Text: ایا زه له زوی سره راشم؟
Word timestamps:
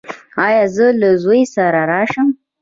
ایا 0.45 0.63
زه 0.75 0.87
له 1.01 1.09
زوی 1.23 1.41
سره 1.55 1.81
راشم؟ 1.91 2.27